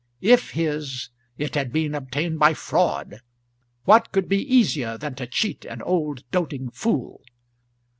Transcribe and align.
If 0.19 0.49
his, 0.53 1.09
it 1.37 1.53
had 1.53 1.71
been 1.71 1.93
obtained 1.93 2.39
by 2.39 2.55
fraud. 2.55 3.21
What 3.85 4.11
could 4.11 4.27
be 4.27 4.41
easier 4.41 4.97
than 4.97 5.13
to 5.13 5.27
cheat 5.27 5.63
an 5.63 5.83
old 5.83 6.23
doting 6.31 6.71
fool? 6.71 7.21